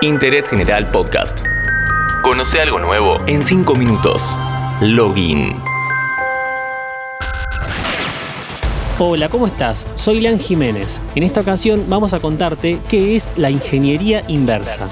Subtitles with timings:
[0.00, 1.40] Interés General Podcast.
[2.22, 4.36] Conoce algo nuevo en 5 minutos.
[4.80, 5.56] Login.
[9.00, 9.88] Hola, ¿cómo estás?
[9.96, 11.02] Soy Lean Jiménez.
[11.16, 14.88] En esta ocasión vamos a contarte qué es la ingeniería inversa.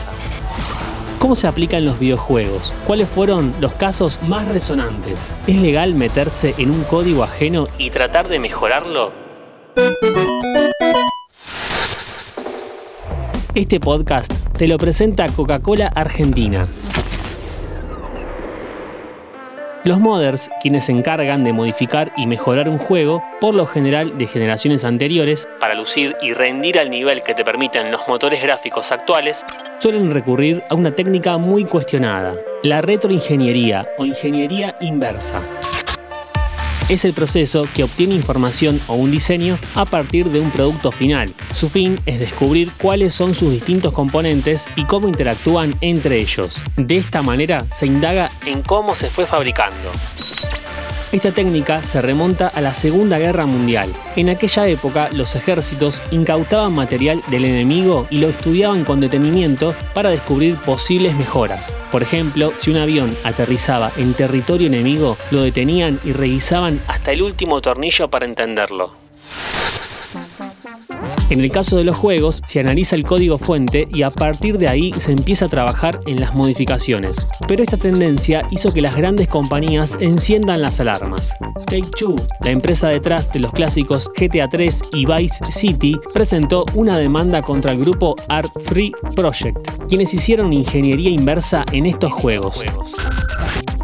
[1.20, 2.74] ¿Cómo se aplica en los videojuegos?
[2.84, 5.30] ¿Cuáles fueron los casos más resonantes?
[5.46, 9.12] ¿Es legal meterse en un código ajeno y tratar de mejorarlo?
[13.54, 16.66] Este podcast te lo presenta Coca-Cola Argentina.
[19.84, 24.26] Los modders, quienes se encargan de modificar y mejorar un juego, por lo general de
[24.26, 29.44] generaciones anteriores, para lucir y rendir al nivel que te permiten los motores gráficos actuales,
[29.78, 35.40] suelen recurrir a una técnica muy cuestionada, la retroingeniería o ingeniería inversa
[36.88, 41.34] es el proceso que obtiene información o un diseño a partir de un producto final.
[41.52, 46.60] Su fin es descubrir cuáles son sus distintos componentes y cómo interactúan entre ellos.
[46.76, 49.90] De esta manera se indaga en cómo se fue fabricando.
[51.16, 53.90] Esta técnica se remonta a la Segunda Guerra Mundial.
[54.16, 60.10] En aquella época los ejércitos incautaban material del enemigo y lo estudiaban con detenimiento para
[60.10, 61.74] descubrir posibles mejoras.
[61.90, 67.22] Por ejemplo, si un avión aterrizaba en territorio enemigo, lo detenían y revisaban hasta el
[67.22, 68.92] último tornillo para entenderlo.
[71.30, 74.68] En el caso de los juegos, se analiza el código fuente y a partir de
[74.68, 77.26] ahí se empieza a trabajar en las modificaciones.
[77.48, 81.34] Pero esta tendencia hizo que las grandes compañías enciendan las alarmas.
[81.66, 87.42] Take-Two, la empresa detrás de los clásicos GTA 3 y Vice City, presentó una demanda
[87.42, 92.60] contra el grupo Art Free Project, quienes hicieron ingeniería inversa en estos juegos.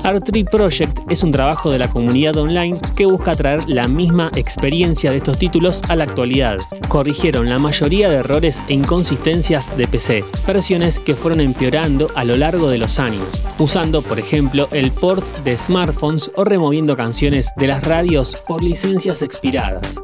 [0.03, 5.13] Art3 Project es un trabajo de la comunidad online que busca traer la misma experiencia
[5.13, 6.59] de estos títulos a la actualidad.
[6.89, 12.37] Corrigieron la mayoría de errores e inconsistencias de PC, versiones que fueron empeorando a lo
[12.37, 13.29] largo de los años,
[13.61, 19.23] usando por ejemplo el port de smartphones o removiendo canciones de las radios por licencias
[19.23, 20.01] expiradas.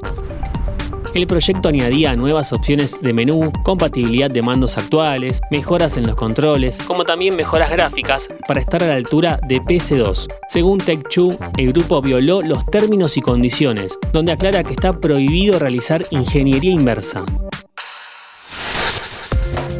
[1.19, 6.81] El proyecto añadía nuevas opciones de menú, compatibilidad de mandos actuales, mejoras en los controles,
[6.87, 10.29] como también mejoras gráficas para estar a la altura de PS2.
[10.47, 16.05] Según Tech2, el grupo violó los términos y condiciones, donde aclara que está prohibido realizar
[16.13, 17.25] ingeniería inversa.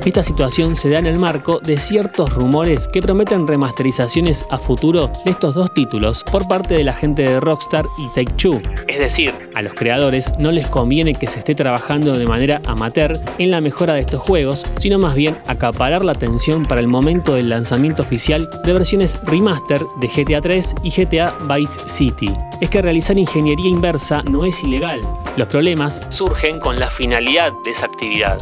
[0.09, 5.13] Esta situación se da en el marco de ciertos rumores que prometen remasterizaciones a futuro
[5.27, 8.59] de estos dos títulos por parte de la gente de Rockstar y Take-Two.
[8.87, 13.21] Es decir, a los creadores no les conviene que se esté trabajando de manera amateur
[13.37, 17.35] en la mejora de estos juegos, sino más bien acaparar la atención para el momento
[17.35, 22.33] del lanzamiento oficial de versiones remaster de GTA 3 y GTA Vice City.
[22.63, 25.03] Es que realizar ingeniería inversa no es ilegal.
[25.37, 28.39] Los problemas surgen con la finalidad de esa actividad.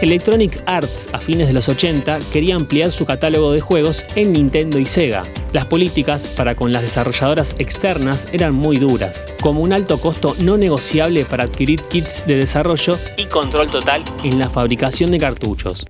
[0.00, 4.78] Electronic Arts a fines de los 80 quería ampliar su catálogo de juegos en Nintendo
[4.78, 5.24] y Sega.
[5.52, 10.56] Las políticas para con las desarrolladoras externas eran muy duras, como un alto costo no
[10.56, 15.86] negociable para adquirir kits de desarrollo y control total en la fabricación de cartuchos.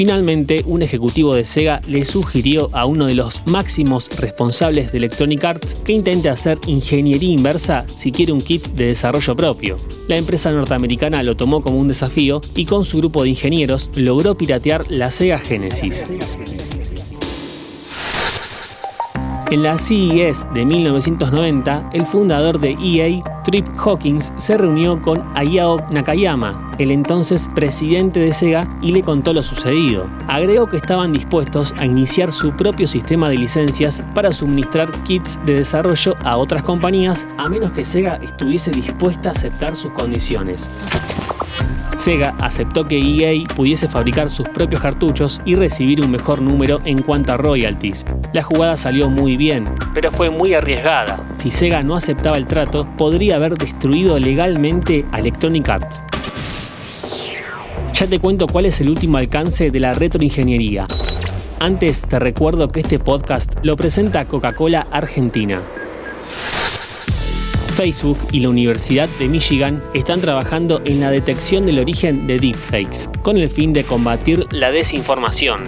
[0.00, 5.44] Finalmente, un ejecutivo de Sega le sugirió a uno de los máximos responsables de Electronic
[5.44, 9.76] Arts que intente hacer ingeniería inversa si quiere un kit de desarrollo propio.
[10.08, 14.38] La empresa norteamericana lo tomó como un desafío y con su grupo de ingenieros logró
[14.38, 16.06] piratear la Sega Genesis.
[19.50, 25.78] En la CES de 1990, el fundador de EA, Trip Hawkins, se reunió con Ayao
[25.90, 30.06] Nakayama, el entonces presidente de Sega, y le contó lo sucedido.
[30.28, 35.54] Agregó que estaban dispuestos a iniciar su propio sistema de licencias para suministrar kits de
[35.54, 40.70] desarrollo a otras compañías, a menos que Sega estuviese dispuesta a aceptar sus condiciones.
[41.96, 47.02] Sega aceptó que EA pudiese fabricar sus propios cartuchos y recibir un mejor número en
[47.02, 48.06] cuanto a royalties.
[48.32, 51.20] La jugada salió muy bien, pero fue muy arriesgada.
[51.36, 56.02] Si Sega no aceptaba el trato, podría haber destruido legalmente a Electronic Arts.
[57.92, 60.86] Ya te cuento cuál es el último alcance de la retroingeniería.
[61.58, 65.60] Antes te recuerdo que este podcast lo presenta Coca-Cola Argentina.
[67.80, 73.08] Facebook y la Universidad de Michigan están trabajando en la detección del origen de deepfakes,
[73.22, 75.64] con el fin de combatir la desinformación.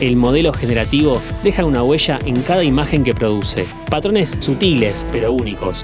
[0.00, 5.82] El modelo generativo deja una huella en cada imagen que produce, patrones sutiles pero únicos.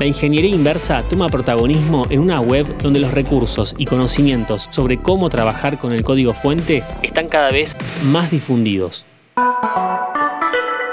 [0.00, 5.28] La ingeniería inversa toma protagonismo en una web donde los recursos y conocimientos sobre cómo
[5.28, 9.04] trabajar con el código fuente están cada vez más difundidos.